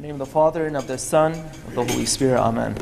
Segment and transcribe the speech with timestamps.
[0.00, 2.40] The name of the Father, and of the Son, and of the Holy Spirit.
[2.40, 2.74] Amen.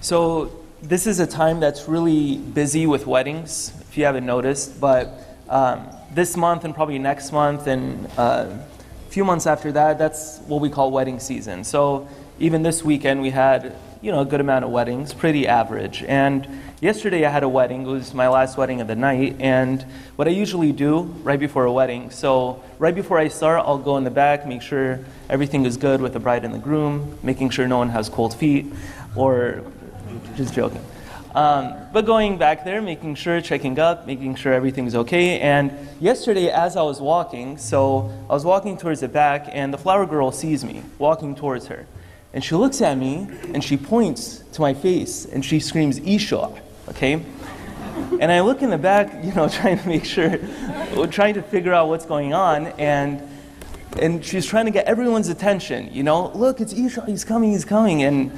[0.00, 0.52] So,
[0.82, 4.80] this is a time that's really busy with weddings, if you haven't noticed.
[4.80, 5.18] But
[5.48, 10.38] um, this month, and probably next month, and uh, a few months after that, that's
[10.46, 11.64] what we call wedding season.
[11.64, 12.06] So,
[12.38, 16.02] even this weekend, we had you know a good amount of weddings, pretty average.
[16.02, 16.46] And
[16.80, 17.82] yesterday, I had a wedding.
[17.82, 19.36] It was my last wedding of the night.
[19.40, 19.82] And
[20.16, 23.96] what I usually do right before a wedding, so right before I start, I'll go
[23.96, 27.50] in the back, make sure everything is good with the bride and the groom, making
[27.50, 28.66] sure no one has cold feet,
[29.14, 29.62] or
[30.36, 30.84] just joking.
[31.34, 35.38] Um, but going back there, making sure, checking up, making sure everything's okay.
[35.38, 39.76] And yesterday, as I was walking, so I was walking towards the back, and the
[39.76, 41.86] flower girl sees me walking towards her.
[42.36, 46.50] And she looks at me and she points to my face and she screams, Isha,
[46.90, 47.24] okay?
[48.20, 50.36] And I look in the back, you know, trying to make sure,
[51.06, 52.66] trying to figure out what's going on.
[52.78, 53.26] And,
[53.98, 57.64] and she's trying to get everyone's attention, you know, look, it's Isha, he's coming, he's
[57.64, 58.02] coming.
[58.02, 58.36] And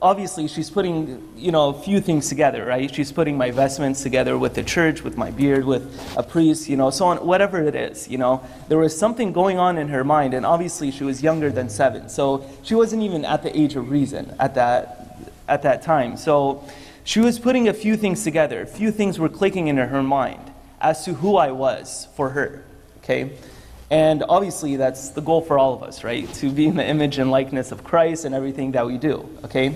[0.00, 2.92] obviously she's putting, you know, a few things together, right?
[2.94, 6.76] She's putting my vestments together with the church, with my beard, with a priest, you
[6.76, 8.42] know, so on, whatever it is, you know.
[8.68, 12.08] There was something going on in her mind, and obviously she was younger than seven,
[12.08, 16.16] so she wasn't even at the age of reason at that, at that time.
[16.16, 16.64] So
[17.04, 18.62] she was putting a few things together.
[18.62, 22.64] A few things were clicking into her mind as to who I was for her,
[22.98, 23.32] okay?
[23.90, 26.32] And obviously, that's the goal for all of us, right?
[26.34, 29.74] To be in the image and likeness of Christ and everything that we do, okay?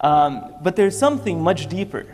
[0.00, 2.06] Um, but there's something much deeper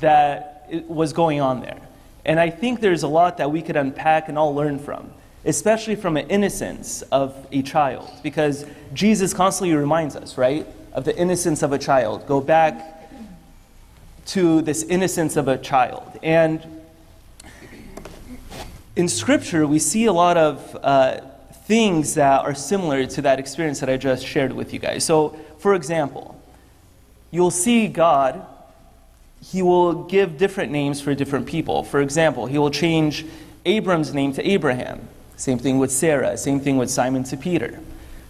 [0.00, 1.80] that was going on there.
[2.24, 5.10] And I think there's a lot that we could unpack and all learn from,
[5.44, 8.08] especially from an innocence of a child.
[8.22, 12.26] Because Jesus constantly reminds us, right, of the innocence of a child.
[12.26, 13.10] Go back
[14.26, 16.18] to this innocence of a child.
[16.22, 16.77] And
[18.98, 21.20] in Scripture, we see a lot of uh,
[21.66, 25.04] things that are similar to that experience that I just shared with you guys.
[25.04, 26.36] So, for example,
[27.30, 28.44] you'll see God,
[29.40, 31.84] He will give different names for different people.
[31.84, 33.24] For example, He will change
[33.64, 35.06] Abram's name to Abraham.
[35.36, 37.78] Same thing with Sarah, same thing with Simon to Peter.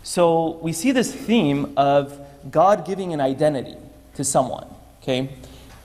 [0.02, 2.20] So, we see this theme of
[2.50, 3.76] God giving an identity
[4.16, 4.66] to someone,
[5.02, 5.30] okay?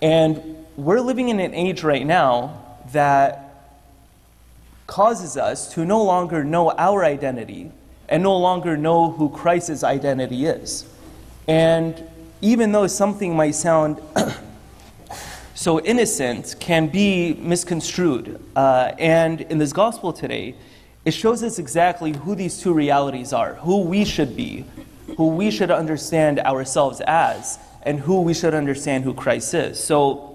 [0.01, 3.53] And we're living in an age right now that
[4.88, 7.71] causes us to no longer know our identity
[8.09, 10.85] and no longer know who Christ's identity is.
[11.47, 12.03] And
[12.41, 14.01] even though something might sound
[15.55, 18.39] so innocent, can be misconstrued.
[18.55, 20.55] Uh, and in this gospel today,
[21.05, 24.66] it shows us exactly who these two realities are, who we should be,
[25.17, 29.81] who we should understand ourselves as, and who we should understand who Christ is.
[29.81, 30.32] So,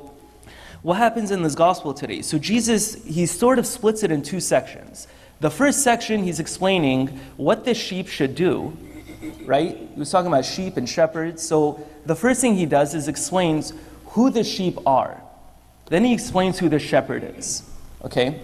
[0.82, 2.22] what happens in this gospel today?
[2.22, 5.08] So Jesus, he sort of splits it in two sections.
[5.40, 8.76] The first section, he's explaining what the sheep should do,
[9.44, 9.76] right?
[9.76, 11.42] He was talking about sheep and shepherds.
[11.42, 13.72] So the first thing he does is explains
[14.06, 15.20] who the sheep are.
[15.86, 17.62] Then he explains who the shepherd is,
[18.04, 18.40] okay?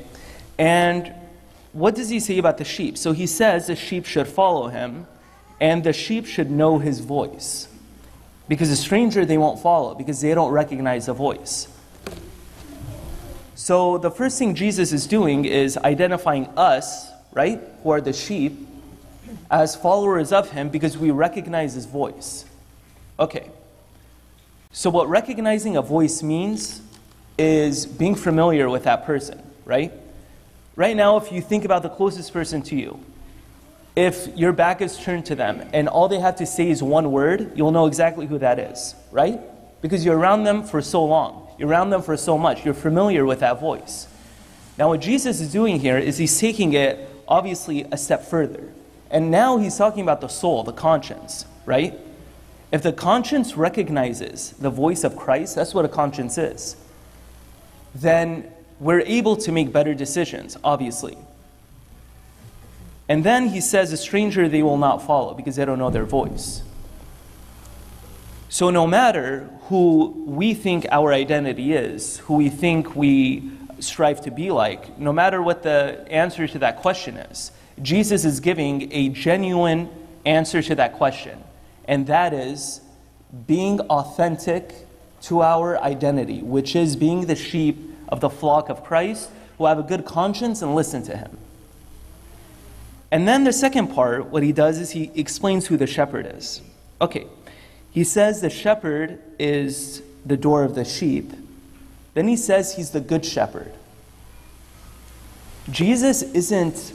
[0.59, 1.13] And
[1.73, 2.97] what does he say about the sheep?
[2.97, 5.07] So he says the sheep should follow him,
[5.61, 7.69] and the sheep should know his voice.
[8.49, 11.69] Because a stranger they won't follow, because they don't recognize the voice.
[13.55, 18.69] So the first thing Jesus is doing is identifying us, right, who are the sheep,
[19.51, 22.45] as followers of him because we recognize his voice.
[23.19, 23.51] Okay.
[24.73, 26.83] So what recognizing a voice means
[27.39, 29.93] is being familiar with that person, right?
[30.75, 32.99] Right now, if you think about the closest person to you,
[33.95, 37.13] if your back is turned to them and all they have to say is one
[37.13, 39.41] word, you'll know exactly who that is, right?
[39.81, 41.44] Because you're around them for so long.
[41.59, 42.65] You're around them for so much.
[42.65, 44.09] You're familiar with that voice.
[44.79, 48.73] Now, what Jesus is doing here is he's taking it, obviously, a step further.
[49.11, 51.99] And now he's talking about the soul, the conscience, right?
[52.73, 56.77] If the conscience recognizes the voice of Christ, that's what a conscience is,
[57.95, 58.51] then
[58.81, 61.17] we're able to make better decisions, obviously.
[63.09, 66.05] And then he says, A stranger they will not follow because they don't know their
[66.05, 66.63] voice.
[68.55, 74.31] So, no matter who we think our identity is, who we think we strive to
[74.31, 77.51] be like, no matter what the answer to that question is,
[77.83, 79.91] Jesus is giving a genuine
[80.25, 81.43] answer to that question.
[81.87, 82.81] And that is
[83.49, 84.73] being authentic
[85.23, 87.77] to our identity, which is being the sheep
[88.09, 91.39] of the flock of Christ who have a good conscience and listen to him.
[93.11, 96.61] And then the second part, what he does is he explains who the shepherd is.
[97.01, 97.27] Okay,
[97.95, 101.33] he says the shepherd is the door of the sheep.
[102.15, 103.73] Then he says he's the good shepherd.
[105.71, 106.93] Jesus isn't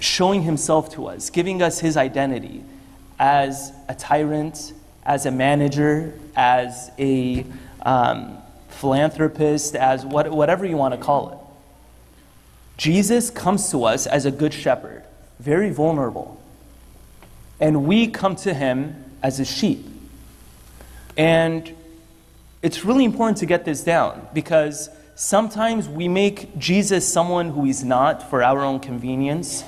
[0.00, 2.64] showing himself to us, giving us his identity
[3.20, 4.72] as a tyrant,
[5.04, 7.46] as a manager, as a
[7.82, 8.36] um,
[8.68, 11.38] philanthropist, as what, whatever you want to call it.
[12.76, 15.04] Jesus comes to us as a good shepherd,
[15.38, 16.42] very vulnerable.
[17.60, 19.86] And we come to him as a sheep.
[21.16, 21.74] And
[22.62, 27.84] it's really important to get this down because sometimes we make Jesus someone who he's
[27.84, 29.64] not for our own convenience,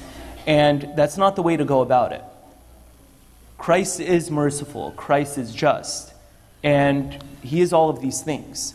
[0.46, 2.22] and that's not the way to go about it.
[3.58, 6.12] Christ is merciful, Christ is just,
[6.62, 8.74] and he is all of these things.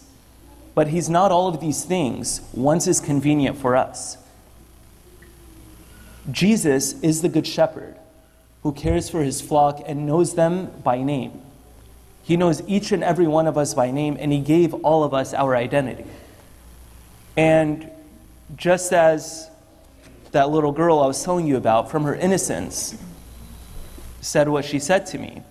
[0.76, 4.18] But he's not all of these things once it's convenient for us.
[6.32, 7.96] Jesus is the good shepherd
[8.64, 11.42] who cares for his flock and knows them by name.
[12.28, 15.14] He knows each and every one of us by name, and he gave all of
[15.14, 16.04] us our identity.
[17.38, 17.90] And
[18.58, 19.50] just as
[20.34, 23.02] that little girl I was telling you about, from her innocence,
[24.20, 25.42] said what she said to me,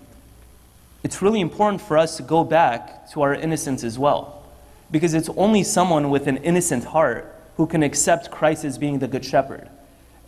[1.01, 4.45] it's really important for us to go back to our innocence as well.
[4.91, 9.07] Because it's only someone with an innocent heart who can accept Christ as being the
[9.07, 9.67] Good Shepherd.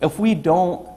[0.02, 0.88] If we don't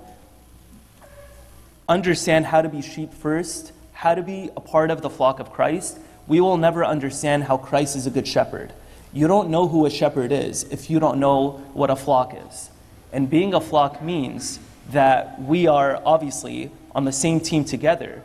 [1.88, 3.72] understand how to be sheep first,
[4.04, 5.98] how to be a part of the flock of Christ,
[6.28, 8.74] we will never understand how Christ is a good shepherd.
[9.14, 12.70] You don't know who a shepherd is if you don't know what a flock is.
[13.14, 14.60] And being a flock means
[14.90, 18.22] that we are obviously on the same team together,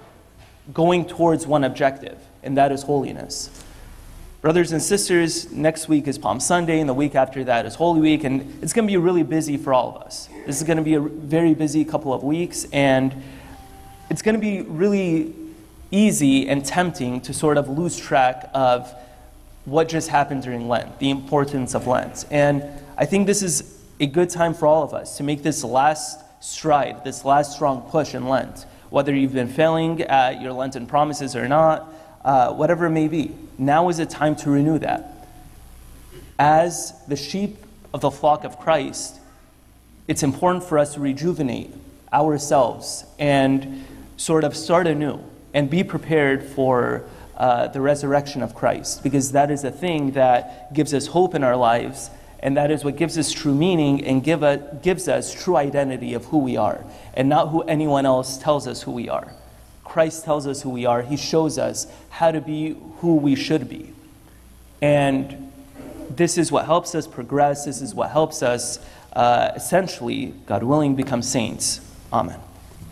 [0.74, 3.48] going towards one objective, and that is holiness.
[4.40, 8.00] Brothers and sisters, next week is Palm Sunday, and the week after that is Holy
[8.00, 10.28] Week, and it's going to be really busy for all of us.
[10.44, 13.14] This is going to be a very busy couple of weeks, and
[14.10, 15.34] it's going to be really
[15.90, 18.92] easy and tempting to sort of lose track of
[19.64, 22.24] what just happened during Lent, the importance of Lent.
[22.30, 22.64] And
[22.96, 26.20] I think this is a good time for all of us to make this last
[26.40, 31.34] stride, this last strong push in Lent, whether you've been failing at your Lenten promises
[31.36, 31.92] or not
[32.24, 33.34] uh, whatever it may be.
[33.58, 35.26] Now is a time to renew that.
[36.38, 37.56] As the sheep
[37.92, 39.18] of the flock of Christ,
[40.06, 41.72] it's important for us to rejuvenate
[42.12, 43.84] ourselves and
[44.16, 45.22] sort of start anew
[45.58, 47.02] and be prepared for
[47.36, 51.42] uh, the resurrection of Christ because that is a thing that gives us hope in
[51.42, 55.34] our lives and that is what gives us true meaning and give a, gives us
[55.34, 59.08] true identity of who we are and not who anyone else tells us who we
[59.08, 59.32] are.
[59.82, 61.02] Christ tells us who we are.
[61.02, 63.92] He shows us how to be who we should be.
[64.80, 65.50] And
[66.08, 67.64] this is what helps us progress.
[67.64, 68.78] This is what helps us
[69.12, 71.80] uh, essentially, God willing, become saints.
[72.12, 72.38] Amen.